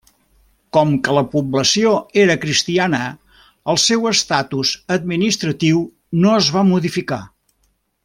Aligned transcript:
Com 0.77 0.93
que 1.07 1.13
la 1.17 1.23
població 1.33 1.91
era 2.21 2.37
cristiana 2.47 3.03
el 3.75 3.81
seu 3.85 4.09
estatus 4.15 4.75
administratiu 4.99 5.85
no 6.25 6.37
es 6.43 6.53
va 6.57 6.69
modificar. 6.75 7.25